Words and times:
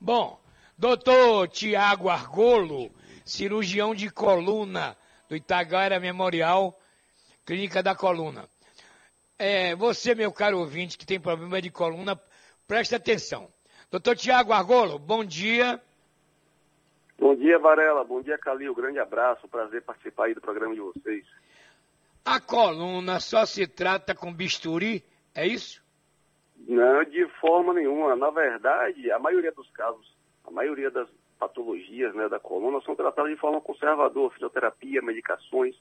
Bom, 0.00 0.40
doutor 0.78 1.46
Tiago 1.48 2.08
Argolo, 2.08 2.90
cirurgião 3.22 3.94
de 3.94 4.08
coluna 4.10 4.96
do 5.28 5.36
Itagara 5.36 6.00
Memorial, 6.00 6.80
Clínica 7.44 7.82
da 7.82 7.94
Coluna. 7.94 8.48
É, 9.38 9.74
você, 9.74 10.14
meu 10.14 10.32
caro 10.32 10.58
ouvinte, 10.58 10.96
que 10.96 11.04
tem 11.04 11.20
problema 11.20 11.60
de 11.60 11.70
coluna, 11.70 12.18
preste 12.66 12.94
atenção. 12.94 13.52
Doutor 13.90 14.16
Tiago 14.16 14.54
Argolo, 14.54 14.98
bom 14.98 15.22
dia. 15.22 15.78
Bom 17.18 17.34
dia, 17.34 17.58
Varela. 17.58 18.02
Bom 18.02 18.22
dia, 18.22 18.38
Calil. 18.38 18.74
Grande 18.74 18.98
abraço. 18.98 19.46
Prazer 19.48 19.82
participar 19.82 20.26
aí 20.26 20.34
do 20.34 20.40
programa 20.40 20.74
de 20.74 20.80
vocês. 20.80 21.26
A 22.24 22.40
coluna 22.40 23.20
só 23.20 23.44
se 23.44 23.66
trata 23.66 24.14
com 24.14 24.32
bisturi, 24.32 25.04
é 25.34 25.46
isso? 25.46 25.79
Não, 26.70 27.02
de 27.02 27.26
forma 27.40 27.74
nenhuma. 27.74 28.14
Na 28.14 28.30
verdade, 28.30 29.10
a 29.10 29.18
maioria 29.18 29.50
dos 29.50 29.68
casos, 29.72 30.16
a 30.46 30.52
maioria 30.52 30.88
das 30.88 31.08
patologias 31.36 32.14
né, 32.14 32.28
da 32.28 32.38
coluna 32.38 32.80
são 32.82 32.94
tratadas 32.94 33.32
de 33.32 33.36
forma 33.36 33.60
conservadora, 33.60 34.32
fisioterapia, 34.32 35.02
medicações. 35.02 35.74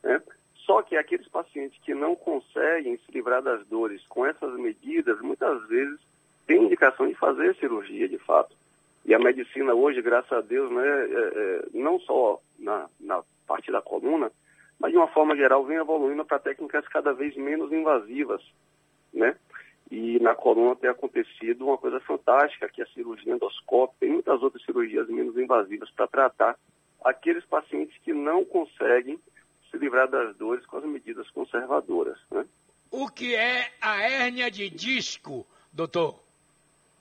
Né? 0.00 0.22
Só 0.54 0.80
que 0.82 0.96
aqueles 0.96 1.26
pacientes 1.26 1.76
que 1.82 1.92
não 1.92 2.14
conseguem 2.14 2.96
se 2.98 3.10
livrar 3.10 3.42
das 3.42 3.66
dores 3.66 4.00
com 4.06 4.24
essas 4.24 4.54
medidas, 4.54 5.20
muitas 5.20 5.66
vezes 5.66 5.98
têm 6.46 6.62
indicação 6.62 7.08
de 7.08 7.16
fazer 7.16 7.56
cirurgia, 7.56 8.08
de 8.08 8.18
fato. 8.18 8.54
E 9.04 9.12
a 9.14 9.18
medicina 9.18 9.74
hoje, 9.74 10.00
graças 10.00 10.30
a 10.30 10.40
Deus, 10.40 10.70
né, 10.70 10.86
é, 10.86 11.32
é, 11.34 11.62
não 11.74 11.98
só 11.98 12.40
na, 12.56 12.88
na 13.00 13.24
parte 13.44 13.72
da 13.72 13.82
coluna, 13.82 14.30
mas 14.78 14.92
de 14.92 14.98
uma 14.98 15.08
forma 15.08 15.34
geral 15.34 15.64
vem 15.64 15.78
evoluindo 15.78 16.24
para 16.24 16.38
técnicas 16.38 16.86
cada 16.86 17.12
vez 17.12 17.34
menos 17.34 17.72
invasivas? 17.72 18.40
E 19.98 20.20
na 20.20 20.32
coluna 20.32 20.76
tem 20.76 20.88
acontecido 20.88 21.66
uma 21.66 21.76
coisa 21.76 21.98
fantástica, 21.98 22.68
que 22.68 22.80
é 22.80 22.84
a 22.84 22.88
cirurgia 22.90 23.34
endoscópica 23.34 24.06
e 24.06 24.08
muitas 24.08 24.40
outras 24.40 24.64
cirurgias 24.64 25.08
menos 25.08 25.36
invasivas 25.36 25.90
para 25.90 26.06
tratar 26.06 26.56
aqueles 27.04 27.44
pacientes 27.46 27.98
que 28.04 28.12
não 28.12 28.44
conseguem 28.44 29.18
se 29.68 29.76
livrar 29.76 30.08
das 30.08 30.36
dores 30.36 30.64
com 30.66 30.76
as 30.76 30.84
medidas 30.84 31.28
conservadoras. 31.30 32.16
Né? 32.30 32.46
O 32.92 33.08
que 33.08 33.34
é 33.34 33.72
a 33.80 34.00
hérnia 34.08 34.48
de 34.52 34.70
disco, 34.70 35.44
doutor? 35.72 36.20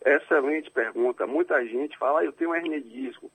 Excelente 0.03 0.71
pergunta. 0.71 1.27
Muita 1.27 1.63
gente 1.67 1.95
fala, 1.99 2.21
ah, 2.21 2.25
eu 2.25 2.33
tenho 2.33 2.55
hérnia 2.55 2.81
de 2.81 2.89
disco. 2.89 3.31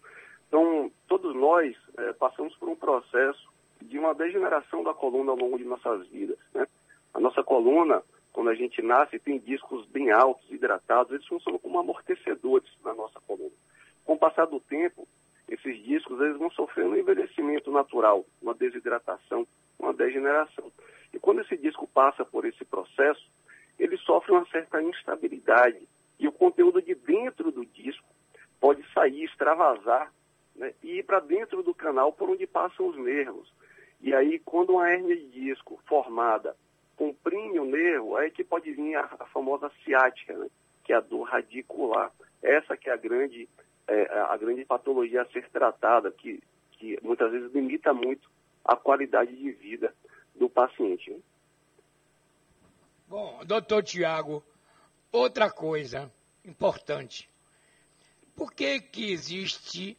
Então, 0.48 0.90
todos 1.06 1.36
nós 1.36 1.76
é, 1.98 2.12
passamos 2.14 2.52
por 2.56 2.68
um 2.68 2.74
processo 2.74 3.48
de 3.80 3.96
uma 3.96 4.12
degeneração 4.12 4.82
da 4.82 4.92
coluna 4.92 5.30
ao 5.30 5.38
longo 5.38 5.56
de 5.56 5.64
nossas 5.64 6.04
vidas. 6.08 6.38
Né? 6.52 6.66
A 7.14 7.20
nossa 7.20 7.44
coluna 7.44 8.02
quando 8.32 8.48
a 8.48 8.54
gente 8.54 8.80
nasce, 8.80 9.18
tem 9.18 9.38
discos 9.38 9.86
bem 9.86 10.10
altos, 10.10 10.50
hidratados, 10.50 11.12
eles 11.12 11.26
funcionam 11.26 11.58
como 11.58 11.78
amortecedores 11.78 12.70
na 12.82 12.94
nossa 12.94 13.20
coluna. 13.20 13.54
Com 14.04 14.14
o 14.14 14.18
passar 14.18 14.46
do 14.46 14.58
tempo, 14.58 15.06
esses 15.48 15.82
discos 15.84 16.18
eles 16.20 16.38
vão 16.38 16.50
sofrendo 16.50 16.90
um 16.90 16.96
envelhecimento 16.96 17.70
natural, 17.70 18.24
uma 18.40 18.54
desidratação, 18.54 19.46
uma 19.78 19.92
degeneração. 19.92 20.72
E 21.12 21.18
quando 21.18 21.42
esse 21.42 21.56
disco 21.58 21.86
passa 21.86 22.24
por 22.24 22.46
esse 22.46 22.64
processo, 22.64 23.30
ele 23.78 23.98
sofre 23.98 24.32
uma 24.32 24.46
certa 24.46 24.82
instabilidade. 24.82 25.86
E 26.18 26.26
o 26.26 26.32
conteúdo 26.32 26.80
de 26.80 26.94
dentro 26.94 27.52
do 27.52 27.66
disco 27.66 28.08
pode 28.58 28.82
sair, 28.92 29.24
extravasar 29.24 30.10
né, 30.56 30.72
e 30.82 30.98
ir 30.98 31.02
para 31.04 31.20
dentro 31.20 31.62
do 31.62 31.74
canal 31.74 32.12
por 32.12 32.30
onde 32.30 32.46
passam 32.46 32.86
os 32.86 32.96
nervos. 32.96 33.52
E 34.00 34.14
aí, 34.14 34.38
quando 34.38 34.70
uma 34.70 34.90
hérnia 34.90 35.16
de 35.16 35.28
disco 35.28 35.78
formada 35.86 36.56
comprime 37.02 37.58
o 37.58 37.64
nervo, 37.64 38.16
aí 38.16 38.30
que 38.30 38.44
pode 38.44 38.70
vir 38.72 38.94
a, 38.94 39.02
a 39.18 39.26
famosa 39.26 39.68
ciática, 39.84 40.36
né? 40.36 40.48
que 40.84 40.92
é 40.92 40.96
a 40.96 41.00
dor 41.00 41.24
radicular. 41.24 42.12
Essa 42.40 42.76
que 42.76 42.88
é 42.88 42.92
a 42.92 42.96
grande, 42.96 43.48
é, 43.88 44.02
a 44.20 44.36
grande 44.36 44.64
patologia 44.64 45.22
a 45.22 45.26
ser 45.26 45.48
tratada, 45.50 46.12
que, 46.12 46.40
que 46.72 46.96
muitas 47.02 47.32
vezes 47.32 47.52
limita 47.52 47.92
muito 47.92 48.30
a 48.64 48.76
qualidade 48.76 49.34
de 49.34 49.50
vida 49.50 49.92
do 50.36 50.48
paciente. 50.48 51.10
Né? 51.10 51.18
Bom, 53.08 53.40
doutor 53.44 53.82
Tiago, 53.82 54.44
outra 55.10 55.50
coisa 55.50 56.10
importante. 56.44 57.28
Por 58.36 58.52
que 58.52 58.80
que 58.80 59.12
existe 59.12 59.98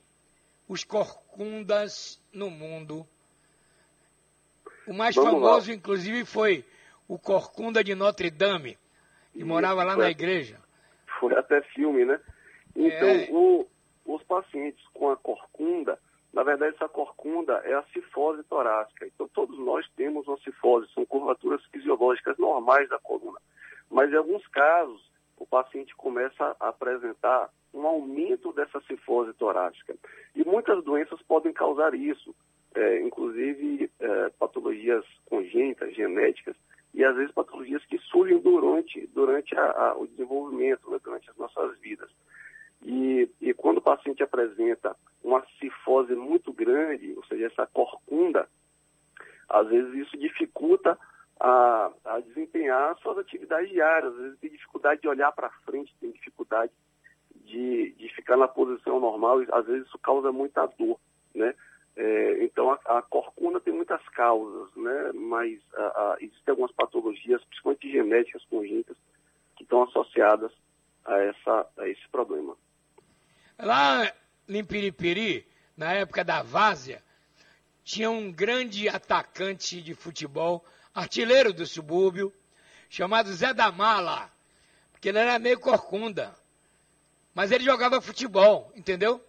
os 0.69 0.85
corcundas 0.85 2.21
no 2.31 2.49
mundo? 2.49 3.05
O 4.87 4.93
mais 4.93 5.15
Vamos 5.15 5.31
famoso, 5.31 5.69
lá. 5.69 5.75
inclusive, 5.75 6.25
foi 6.25 6.65
o 7.07 7.17
Corcunda 7.19 7.83
de 7.83 7.95
Notre 7.95 8.29
Dame, 8.29 8.77
que 9.31 9.39
Isso, 9.39 9.47
morava 9.47 9.83
lá 9.83 9.95
na 9.95 10.09
igreja. 10.09 10.59
Foi 11.19 11.33
até 11.35 11.61
filme, 11.61 12.05
né? 12.05 12.19
Então, 12.75 13.07
é... 13.07 13.27
o, 13.31 13.67
os 14.05 14.23
pacientes 14.23 14.83
com 14.93 15.09
a 15.09 15.17
corcunda, 15.17 15.99
na 16.33 16.43
verdade, 16.43 16.75
essa 16.75 16.89
corcunda 16.89 17.53
é 17.65 17.73
a 17.73 17.83
cifose 17.93 18.43
torácica. 18.43 19.05
Então, 19.05 19.27
todos 19.27 19.57
nós 19.59 19.87
temos 19.95 20.27
uma 20.27 20.37
cifose, 20.39 20.91
são 20.93 21.05
curvaturas 21.05 21.63
fisiológicas 21.65 22.37
normais 22.37 22.89
da 22.89 22.99
coluna. 22.99 23.39
Mas, 23.89 24.11
em 24.11 24.15
alguns 24.15 24.45
casos, 24.47 25.01
o 25.37 25.45
paciente 25.45 25.95
começa 25.95 26.55
a 26.59 26.69
apresentar 26.69 27.49
um 27.73 27.85
aumento 27.85 28.53
dessa 28.53 28.79
cifose 28.81 29.33
torácica. 29.33 29.95
E 30.35 30.43
muitas 30.43 30.83
doenças 30.83 31.21
podem 31.23 31.51
causar 31.51 31.93
isso, 31.93 32.35
é, 32.75 33.01
inclusive 33.01 33.91
é, 33.99 34.29
patologias 34.39 35.05
congênitas, 35.25 35.93
genéticas, 35.95 36.55
e 37.03 37.05
às 37.05 37.15
vezes 37.17 37.33
patologias 37.33 37.85
que 37.85 37.97
surgem 37.99 38.39
durante, 38.39 39.05
durante 39.07 39.53
a, 39.57 39.71
a, 39.71 39.97
o 39.97 40.07
desenvolvimento, 40.07 40.89
né, 40.89 40.97
durante 41.03 41.29
as 41.29 41.35
nossas 41.35 41.77
vidas. 41.79 42.09
E, 42.81 43.29
e, 43.41 43.53
quando 43.53 43.77
o 43.77 43.81
paciente 43.81 44.23
apresenta 44.23 44.95
uma 45.21 45.45
cifose 45.59 46.15
muito 46.15 46.51
grande, 46.53 47.13
ou 47.15 47.23
seja, 47.25 47.47
essa 47.47 47.67
corcunda, 47.67 48.47
às 49.49 49.67
vezes 49.67 49.93
isso 49.93 50.17
dificulta 50.17 50.97
a, 51.39 51.91
a 52.05 52.19
desempenhar 52.21 52.97
suas 52.99 53.17
atividades 53.17 53.69
diárias, 53.69 54.13
às 54.13 54.19
vezes 54.19 54.39
tem 54.39 54.49
dificuldade 54.49 55.01
de 55.01 55.07
olhar 55.07 55.31
para 55.33 55.49
frente, 55.65 55.95
tem 55.99 56.11
dificuldade 56.11 56.71
de, 57.35 57.91
de 57.97 58.09
ficar 58.15 58.37
na 58.37 58.47
posição 58.47 58.99
normal, 58.99 59.43
e 59.43 59.47
às 59.51 59.65
vezes 59.65 59.87
isso 59.87 59.99
causa 59.99 60.31
muita 60.31 60.65
dor, 60.77 60.97
né? 61.35 61.53
É, 61.95 62.43
então, 62.43 62.71
a, 62.71 62.79
a, 62.85 63.01
corcunda 63.03 63.59
tem 63.59 63.73
muitas 63.73 64.01
causas, 64.09 64.73
né? 64.75 65.11
mas 65.13 65.59
a, 65.75 65.83
a, 65.83 66.17
existem 66.21 66.51
algumas 66.51 66.71
patologias, 66.71 67.43
principalmente 67.45 67.87
genéticas 68.13 68.45
congênitas, 68.45 68.95
que 69.55 69.63
estão 69.63 69.83
associadas 69.83 70.51
a, 71.05 71.17
essa, 71.19 71.67
a 71.77 71.87
esse 71.87 72.07
problema. 72.09 72.55
Lá 73.57 74.11
em 74.47 74.63
Piripiri, 74.63 75.47
na 75.75 75.93
época 75.93 76.23
da 76.23 76.43
Várzea, 76.43 77.01
tinha 77.83 78.09
um 78.09 78.31
grande 78.31 78.87
atacante 78.87 79.81
de 79.81 79.93
futebol, 79.95 80.63
artilheiro 80.93 81.51
do 81.51 81.65
subúrbio, 81.65 82.31
chamado 82.89 83.33
Zé 83.33 83.53
da 83.53 83.71
Mala, 83.71 84.29
porque 84.91 85.09
ele 85.09 85.17
era 85.17 85.39
meio 85.39 85.59
corcunda. 85.59 86.35
Mas 87.33 87.51
ele 87.51 87.63
jogava 87.63 87.99
futebol, 87.99 88.71
entendeu? 88.75 89.19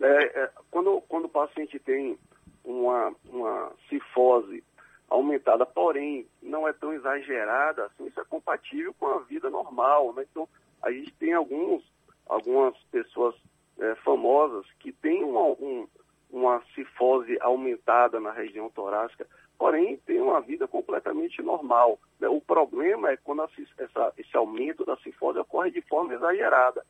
É, 0.00 0.42
é, 0.42 0.50
quando, 0.70 1.00
quando 1.08 1.24
o 1.24 1.28
paciente 1.28 1.80
tem 1.80 2.16
uma, 2.64 3.12
uma 3.24 3.72
cifose 3.88 4.62
aumentada, 5.10 5.66
porém 5.66 6.28
não 6.48 6.66
é 6.66 6.72
tão 6.72 6.92
exagerada, 6.92 7.84
assim, 7.86 8.06
isso 8.06 8.20
é 8.20 8.24
compatível 8.24 8.94
com 8.94 9.06
a 9.06 9.18
vida 9.20 9.50
normal. 9.50 10.12
Né? 10.14 10.26
Então, 10.30 10.48
a 10.82 10.90
gente 10.90 11.12
tem 11.14 11.32
alguns, 11.32 11.84
algumas 12.26 12.76
pessoas 12.90 13.34
é, 13.78 13.94
famosas 13.96 14.66
que 14.80 14.92
têm 14.92 15.22
uma, 15.22 15.42
um, 15.42 15.86
uma 16.30 16.62
cifose 16.74 17.38
aumentada 17.40 18.18
na 18.18 18.32
região 18.32 18.68
torácica, 18.70 19.26
porém 19.58 19.96
tem 19.98 20.20
uma 20.20 20.40
vida 20.40 20.66
completamente 20.66 21.42
normal. 21.42 21.98
Né? 22.18 22.28
O 22.28 22.40
problema 22.40 23.10
é 23.10 23.16
quando 23.16 23.42
a, 23.42 23.48
essa, 23.78 24.12
esse 24.16 24.36
aumento 24.36 24.84
da 24.84 24.96
cifose 24.98 25.38
ocorre 25.38 25.70
de 25.70 25.82
forma 25.82 26.14
exagerada. 26.14 26.84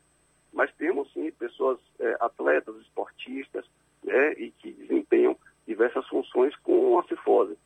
Mas 0.52 0.74
temos 0.76 1.12
sim 1.12 1.30
pessoas, 1.32 1.78
é, 2.00 2.16
atletas, 2.20 2.74
esportistas, 2.76 3.66
né, 4.02 4.32
e 4.34 4.50
que 4.50 4.72
desempenham 4.72 5.36
diversas 5.66 6.06
funções 6.08 6.56
com 6.56 6.98
a 6.98 7.02
cifose, 7.04 7.58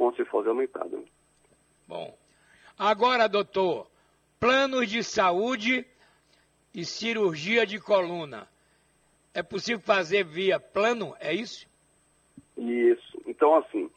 com 0.00 0.14
cifose 0.14 0.48
aumentada. 0.48 0.98
Bom, 1.86 2.16
agora, 2.78 3.28
doutor, 3.28 3.86
planos 4.38 4.88
de 4.88 5.04
saúde 5.04 5.86
e 6.74 6.86
cirurgia 6.86 7.66
de 7.66 7.78
coluna. 7.78 8.48
É 9.34 9.42
possível 9.42 9.78
fazer 9.78 10.24
via 10.24 10.58
plano, 10.58 11.14
é 11.20 11.34
isso? 11.34 11.68
Isso. 12.56 13.20
Então, 13.26 13.54
assim, 13.56 13.90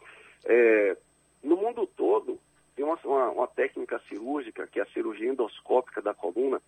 é, 0.44 0.98
no 1.42 1.56
mundo 1.56 1.88
todo, 1.96 2.38
tem 2.76 2.84
uma, 2.84 3.00
uma, 3.06 3.30
uma, 3.30 3.48
técnica 3.48 3.98
cirúrgica, 4.10 4.68
que 4.68 4.82
é 4.82 4.84
a 4.84 4.88
cirurgia 4.88 5.30
endoscópica 5.30 6.02
da 6.02 6.14
coluna, 6.14 6.62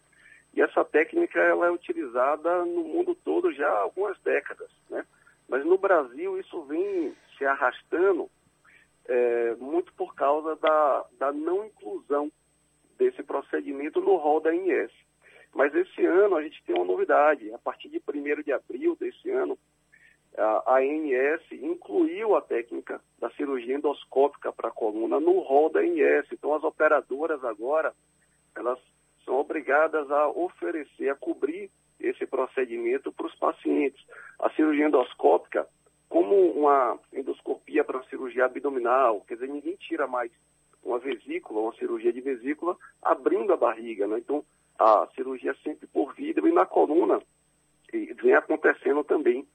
e 0.53 0.61
essa 0.61 0.85
técnica 0.85 1.41
ela 1.41 1.67
é 1.67 1.71
utilizada 1.71 2.63
no 2.63 2.85
mundo 2.85 3.13
todo 3.13 3.53
já 3.53 3.67
há 3.67 3.81
algumas 3.81 4.17
décadas, 4.21 4.71
né? 4.89 5.05
Mas 5.49 5.65
no 5.65 5.77
Brasil 5.77 6.39
isso 6.39 6.63
vem 6.63 7.13
se 7.37 7.43
arrastando 7.43 8.29
é, 9.07 9.55
muito 9.55 9.93
por 9.93 10.15
causa 10.15 10.55
da, 10.55 11.05
da 11.19 11.31
não 11.31 11.65
inclusão 11.65 12.31
desse 12.97 13.23
procedimento 13.23 13.99
no 14.01 14.15
rol 14.15 14.39
da 14.39 14.53
INS. 14.53 14.91
Mas 15.53 15.73
esse 15.73 16.05
ano 16.05 16.35
a 16.35 16.43
gente 16.43 16.63
tem 16.65 16.75
uma 16.75 16.85
novidade. 16.85 17.51
A 17.53 17.57
partir 17.57 17.89
de 17.89 17.97
1 17.97 18.43
de 18.43 18.51
abril 18.51 18.95
desse 18.95 19.29
ano, 19.29 19.57
a 20.37 20.79
ANS 20.79 21.41
incluiu 21.51 22.35
a 22.35 22.41
técnica 22.41 22.99
da 23.19 23.29
cirurgia 23.31 23.75
endoscópica 23.75 24.51
para 24.51 24.67
a 24.67 24.71
coluna 24.71 25.19
no 25.19 25.39
rol 25.39 25.69
da 25.69 25.79
ANS. 25.79 26.27
Então, 26.31 26.53
as 26.53 26.63
operadoras 26.63 27.43
agora, 27.45 27.93
elas 28.53 28.79
são 29.23 29.35
obrigadas 29.35 30.11
a 30.11 30.27
oferecer, 30.27 31.09
a 31.09 31.15
cobrir 31.15 31.71
esse 31.99 32.25
procedimento 32.27 33.11
para 33.13 33.27
os 33.27 33.35
pacientes. 33.35 34.05
A 34.39 34.49
cirurgia 34.51 34.87
endoscópica, 34.87 35.65
como 36.09 36.35
uma 36.51 36.99
endoscopia 37.13 37.83
para 37.85 37.99
cirurgia 38.15 38.45
abdominal, 38.45 39.21
quer 39.21 39.35
dizer, 39.35 39.49
ninguém 39.49 39.75
tira 39.75 40.07
mais 40.07 40.31
uma 40.81 40.97
vesícula, 40.99 41.61
uma 41.61 41.75
cirurgia 41.75 42.13
de 42.13 42.21
vesícula, 42.21 42.77
abrindo 43.01 43.51
a 43.51 43.57
barriga. 43.57 44.07
Né? 44.07 44.19
Então, 44.19 44.45
a 44.79 45.07
cirurgia 45.15 45.51
é 45.51 45.55
sempre 45.55 45.87
por 45.87 46.13
vidro 46.13 46.47
e 46.47 46.53
na 46.53 46.65
coluna 46.65 47.21
vem 47.91 48.33
acontecendo 48.33 49.03
também 49.03 49.47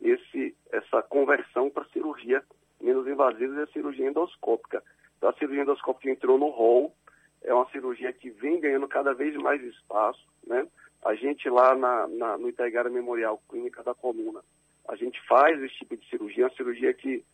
esse, 0.00 0.54
essa 0.70 1.02
conversão 1.02 1.70
para 1.70 1.84
cirurgia 1.86 2.42
menos 2.80 3.06
invasiva 3.06 3.60
e 3.60 3.62
a 3.62 3.66
cirurgia 3.68 4.08
endoscópica. 4.08 4.82
Então, 5.16 5.30
a 5.30 5.34
cirurgia 5.34 5.62
endoscópica 5.62 6.10
entrou 6.10 6.38
no 6.38 6.50
rol, 6.50 6.94
é 7.42 7.52
uma 7.52 7.68
cirurgia 7.70 8.12
que 8.12 8.30
vem 8.30 8.60
ganhando 8.60 8.88
cada 8.88 9.14
vez 9.14 9.34
mais 9.36 9.62
espaço, 9.62 10.26
né? 10.46 10.66
A 11.04 11.14
gente 11.14 11.48
lá 11.48 11.74
na, 11.74 12.08
na, 12.08 12.36
no 12.36 12.48
Itaigara 12.48 12.90
Memorial 12.90 13.40
Clínica 13.48 13.82
da 13.82 13.94
Coluna, 13.94 14.40
a 14.88 14.96
gente 14.96 15.20
faz 15.26 15.62
esse 15.62 15.74
tipo 15.76 15.96
de 15.96 16.08
cirurgia, 16.08 16.44
uma 16.44 16.56
cirurgia 16.56 16.92
que 16.92 17.24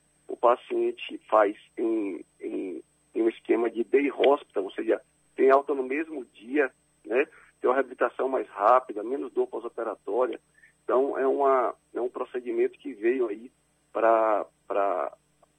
paciente 0.43 1.19
faz 1.31 1.56
em, 1.79 2.25
em, 2.41 2.83
em 3.15 3.23
um 3.23 3.29
esquema 3.29 3.71
de 3.71 3.85
day 3.85 4.11
hospital, 4.11 4.65
ou 4.65 4.73
seja, 4.73 5.00
tem 5.37 5.50
alta 5.50 5.73
no 5.73 5.85
mesmo 5.85 6.25
dia, 6.35 6.71
né? 7.06 7.25
Tem 7.61 7.71
uma 7.71 7.75
reabilitação 7.75 8.29
mais 8.29 8.49
rápida, 8.49 9.05
menos 9.05 9.33
dor 9.33 9.47
pós-operatória. 9.47 10.41
Então, 10.83 11.17
é, 11.17 11.25
uma, 11.25 11.75
é 11.94 12.00
um 12.00 12.09
procedimento 12.09 12.77
que 12.77 12.93
veio 12.93 13.29
aí 13.29 13.53
para, 13.93 14.44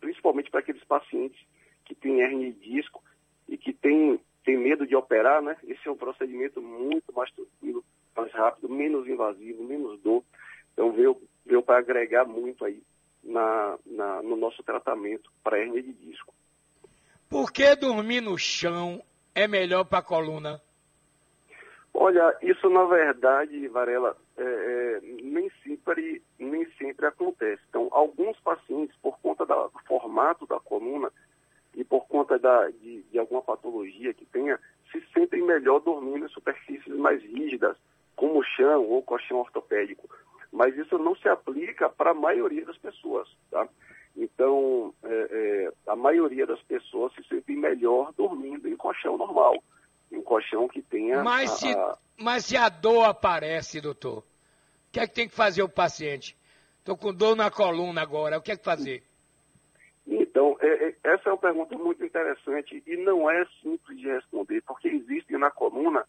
principalmente 0.01 0.51
para 0.51 0.59
aqueles 0.59 0.83
pacientes 0.83 1.39
que 1.85 1.95
têm 1.95 2.19
hernia 2.19 2.51
de 2.51 2.59
disco 2.59 3.01
e 3.47 3.57
que 3.57 3.71
têm, 3.71 4.19
têm 4.43 4.57
medo 4.57 4.85
de 4.85 4.97
operar, 4.97 5.41
né? 5.41 5.55
Esse 5.63 5.87
é 5.87 5.91
um 5.91 5.95
procedimento 5.95 6.61
muito 6.61 7.13
mais 7.13 7.31
tranquilo, 7.31 7.85
mais 8.13 8.31
rápido, 8.33 8.67
menos 8.67 9.07
invasivo, 9.07 9.63
menos 9.63 9.97
dor. 10.01 10.23
Então, 10.73 10.91
veio, 10.91 11.17
veio 11.45 11.63
para 11.63 11.77
agregar 11.77 12.25
muito 12.25 12.65
aí 12.65 12.83
na, 13.23 13.77
na, 14.03 14.21
no 14.21 14.35
nosso 14.35 14.61
tratamento 14.63 15.31
para 15.43 15.59
hernia 15.59 15.81
de 15.81 15.93
disco. 15.93 16.33
Por 17.29 17.51
que 17.51 17.75
dormir 17.75 18.21
no 18.21 18.37
chão 18.37 19.01
é 19.33 19.47
melhor 19.47 19.85
para 19.85 19.99
a 19.99 20.03
coluna? 20.03 20.61
Olha, 21.93 22.35
isso 22.41 22.69
na 22.69 22.83
verdade, 22.85 23.67
Varela, 23.67 24.17
é, 24.37 24.43
é, 24.43 24.99
nem, 25.21 25.49
sempre, 25.63 26.21
nem 26.39 26.65
sempre 26.71 27.05
acontece. 27.05 27.61
Então, 27.69 27.87
alguns 27.91 28.37
pacientes, 28.39 28.95
por 29.01 29.17
conta 29.19 29.45
da, 29.45 29.67
do 29.67 29.79
formato 29.87 30.45
da 30.45 30.59
coluna 30.59 31.11
e 31.75 31.83
por 31.83 32.07
conta 32.07 32.37
da, 32.37 32.69
de, 32.69 33.03
de, 33.03 33.19
alguma 33.19 33.41
patologia 33.41 34.13
que 34.13 34.25
tenha, 34.25 34.59
se 34.91 35.01
sentem 35.13 35.43
melhor 35.43 35.79
dormindo 35.79 36.25
em 36.25 36.29
superfícies 36.29 36.95
mais 36.95 37.21
rígidas, 37.23 37.77
como 38.15 38.39
o 38.39 38.43
chão 38.43 38.85
ou 38.85 39.01
colchão 39.01 39.37
ortopédico. 39.37 40.09
Mas 40.51 40.75
isso 40.77 40.97
não 40.99 41.15
se 41.15 41.27
aplica 41.27 41.89
para 41.89 42.11
a 42.11 42.15
maioria 42.15 42.65
das 42.65 42.77
pessoas, 42.77 43.27
tá? 43.49 43.67
Então, 44.15 44.93
é, 45.03 45.27
é, 45.31 45.73
a 45.87 45.95
maioria 45.95 46.45
das 46.45 46.61
pessoas 46.63 47.13
se 47.13 47.23
sentem 47.27 47.55
melhor 47.55 48.13
dormindo 48.13 48.67
em 48.67 48.75
colchão 48.75 49.17
normal 49.17 49.61
um 50.17 50.21
colchão 50.21 50.67
que 50.67 50.81
tenha. 50.81 51.23
Mas, 51.23 51.51
a, 51.51 51.55
se, 51.55 51.75
mas 52.17 52.45
se 52.45 52.57
a 52.57 52.69
dor 52.69 53.03
aparece, 53.05 53.81
doutor, 53.81 54.19
o 54.19 54.23
que 54.91 54.99
é 54.99 55.07
que 55.07 55.13
tem 55.13 55.27
que 55.27 55.35
fazer 55.35 55.63
o 55.63 55.69
paciente? 55.69 56.37
Estou 56.79 56.97
com 56.97 57.13
dor 57.13 57.35
na 57.35 57.49
coluna 57.49 58.01
agora, 58.01 58.37
o 58.37 58.41
que 58.41 58.51
é 58.51 58.57
que 58.57 58.63
fazer? 58.63 59.03
Então, 60.05 60.57
é, 60.59 60.89
é, 60.89 60.95
essa 61.03 61.29
é 61.29 61.31
uma 61.31 61.37
pergunta 61.37 61.77
muito 61.77 62.03
interessante 62.03 62.83
e 62.85 62.97
não 62.97 63.29
é 63.29 63.45
simples 63.61 63.97
de 63.97 64.07
responder, 64.07 64.61
porque 64.61 64.89
existem 64.89 65.37
na 65.37 65.49
coluna 65.49 66.05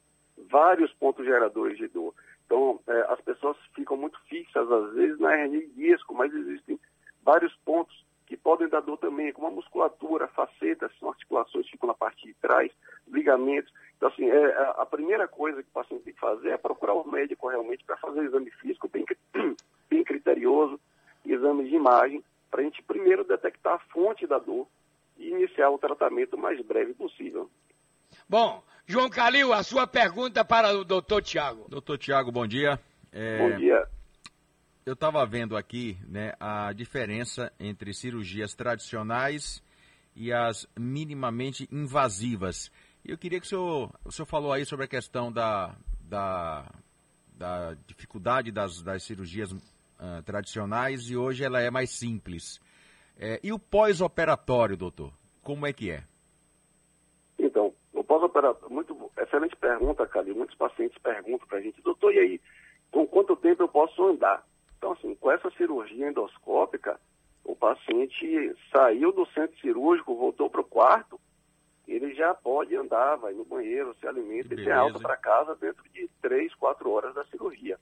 vários 0.51 0.93
pontos 0.95 1.25
geradores 1.25 1.79
de 1.79 1.87
dor. 1.89 2.13
Então, 2.45 2.81
é, 2.89 3.13
as 3.13 3.21
pessoas 3.21 3.57
ficam 3.75 3.97
muito 3.97 4.19
fixas, 4.29 4.71
às 4.71 4.93
vezes, 4.95 5.19
na 5.19 5.33
hernia 5.37 5.61
de 5.61 5.73
disco, 5.75 6.13
mas 6.13 6.35
existem 6.35 6.79
vários 7.23 7.55
pontos 7.65 8.05
que 8.27 8.37
podem 8.37 8.69
dar 8.69 8.81
dor 8.81 8.99
também, 8.99 9.33
como 9.33 9.47
a 9.47 9.51
musculatura, 9.85 10.29
facetas, 10.29 10.91
são 10.99 11.11
articulações 11.11 11.65
que 11.67 11.73
ficam 11.73 11.89
na 11.89 11.95
parte 11.95 12.27
de 12.27 12.35
trás, 12.35 12.71
ligamentos. 13.09 13.73
Então, 13.97 14.09
assim, 14.09 14.29
é, 14.29 14.73
a 14.77 14.87
primeira 14.87 15.29
coisa 15.29 15.63
que 15.63 15.69
o 15.69 15.73
paciente 15.73 16.05
tem 16.05 16.15
que 16.15 16.21
fazer 16.21 16.51
é 16.51 16.57
procurar 16.57 16.95
o 16.95 17.09
médico 17.09 17.49
realmente 17.49 17.85
para 17.85 17.97
fazer 17.97 18.21
o 18.21 18.25
exame 18.25 18.51
físico 18.53 18.89
bem, 18.89 19.05
bem 19.89 20.05
criterioso, 20.05 20.81
exame 21.25 21.69
de 21.69 21.75
imagem, 21.75 22.23
para 22.51 22.61
a 22.61 22.65
gente 22.65 22.83
primeiro 22.83 23.25
detectar 23.25 23.75
a 23.75 23.93
fonte 23.93 24.27
da 24.27 24.39
dor 24.39 24.67
e 25.17 25.29
iniciar 25.29 25.71
o 25.71 25.79
tratamento 25.79 26.35
o 26.35 26.39
mais 26.39 26.61
breve 26.65 26.95
possível. 26.95 27.51
Bom, 28.29 28.63
João 28.87 29.09
Calil, 29.09 29.53
a 29.53 29.63
sua 29.63 29.87
pergunta 29.87 30.45
para 30.45 30.73
o 30.73 30.85
doutor 30.85 31.23
Tiago. 31.23 31.67
Doutor 31.69 31.99
Tiago, 31.99 32.31
bom 32.31 32.47
dia. 32.47 32.79
É... 33.13 33.39
Bom 33.39 33.57
dia. 33.57 33.87
Eu 34.87 34.93
estava 34.93 35.25
vendo 35.25 35.57
aqui 35.57 35.97
né, 36.07 36.35
a 36.39 36.71
diferença 36.75 37.51
entre 37.59 37.95
cirurgias 37.95 38.55
tradicionais 38.55 39.64
e 40.15 40.33
as 40.33 40.67
minimamente 40.79 41.69
invasivas. 41.71 42.71
Eu 43.05 43.19
queria 43.19 43.41
que 43.41 43.47
o 43.47 43.49
senhor, 43.49 43.91
o 44.05 44.13
senhor 44.13 44.27
falou 44.27 44.53
aí 44.53 44.65
sobre 44.65 44.87
a 44.87 44.89
questão 44.89 45.31
da, 45.31 45.75
da, 46.01 46.71
da 47.35 47.75
dificuldade 47.87 48.51
das, 48.51 48.83
das 48.83 49.03
cirurgias 49.03 49.53
uh, 49.53 50.23
tradicionais 50.25 51.11
e 51.11 51.17
hoje 51.17 51.45
ela 51.45 51.61
é 51.61 51.71
mais 51.71 51.91
simples. 51.91 52.61
É, 53.19 53.39
e 53.43 53.53
o 53.53 53.59
pós-operatório, 53.59 54.77
doutor? 54.77 55.13
Como 55.43 55.67
é 55.67 55.73
que 55.73 55.91
é? 55.91 56.05
Então, 57.39 57.73
o 57.93 58.03
pós-operatório, 58.03 58.75
muito 58.75 59.11
excelente 59.19 59.55
pergunta, 59.57 60.07
Cali. 60.07 60.33
Muitos 60.33 60.57
pacientes 60.57 60.99
perguntam 60.99 61.47
para 61.47 61.59
a 61.59 61.61
gente, 61.61 61.81
doutor, 61.83 62.13
e 62.13 62.19
aí, 62.19 62.41
com 62.91 63.07
quanto 63.07 63.37
tempo 63.37 63.63
eu 63.63 63.69
posso 63.69 64.05
andar? 64.05 64.45
Então, 64.79 64.93
assim, 64.93 65.15
com 65.15 65.31
essa 65.31 65.51
cirurgia 65.53 66.09
endoscópica, 66.09 66.99
o 67.45 67.55
paciente 67.55 68.57
saiu 68.75 69.13
do 69.13 69.27
centro 69.27 69.57
cirúrgico, 69.61 70.17
voltou 70.17 70.49
para 70.49 70.63
o 70.63 70.65
quarto, 70.65 71.21
ele 71.87 72.15
já 72.15 72.33
pode 72.35 72.75
andar, 72.75 73.17
vai 73.17 73.35
no 73.35 73.45
banheiro, 73.45 73.95
se 74.01 74.07
alimenta 74.07 74.55
e 74.55 74.57
tem 74.57 74.73
alta 74.73 74.99
para 74.99 75.17
casa 75.17 75.55
dentro 75.57 75.85
de 75.93 76.09
três, 76.23 76.55
quatro 76.55 76.91
horas 76.91 77.15
da 77.15 77.25
cirurgia. 77.27 77.79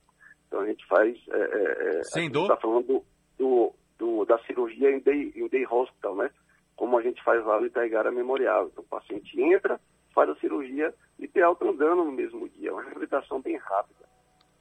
Então 0.47 0.59
a 0.59 0.65
gente 0.65 0.85
faz. 0.87 1.17
É, 1.29 1.37
é, 1.37 1.99
é 1.99 2.03
Sem 2.03 2.29
dor? 2.29 2.43
está 2.43 2.57
falando 2.57 3.03
do, 3.37 3.73
do, 3.97 4.25
da 4.25 4.37
cirurgia 4.39 4.91
em 4.91 4.99
day, 4.99 5.31
em 5.35 5.47
day 5.47 5.65
hospital, 5.65 6.15
né? 6.17 6.29
Como 6.75 6.97
a 6.97 7.01
gente 7.01 7.23
faz 7.23 7.43
lá 7.45 7.59
no 7.59 7.65
Itaigara 7.65 8.11
Memorial. 8.11 8.67
Então 8.67 8.83
o 8.83 8.87
paciente 8.87 9.41
entra, 9.41 9.79
faz 10.13 10.29
a 10.29 10.35
cirurgia 10.35 10.93
e 11.17 11.27
tem 11.27 11.41
alta 11.41 11.65
andando 11.65 12.03
no 12.03 12.11
mesmo 12.11 12.49
dia. 12.49 12.69
É 12.69 12.73
uma 12.73 12.83
reabilitação 12.83 13.41
bem 13.41 13.55
rápida. 13.55 14.02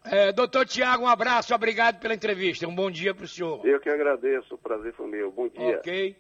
É, 0.05 0.33
doutor 0.33 0.67
Tiago, 0.67 1.05
um 1.05 1.09
abraço, 1.09 1.55
obrigado 1.55 2.01
pela 2.01 2.15
entrevista. 2.15 2.67
Um 2.67 2.75
bom 2.75 2.91
dia 2.91 3.15
para 3.15 3.25
o 3.25 3.29
senhor. 3.29 3.65
Eu 3.65 3.79
que 3.81 3.89
agradeço, 3.89 4.55
o 4.55 4.59
prazer 4.59 4.93
foi 4.95 5.07
meu. 5.07 5.31
Bom 5.31 5.49
dia. 5.49 5.79
Ok. 5.79 6.17